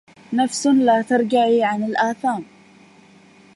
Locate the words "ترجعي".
1.01-1.63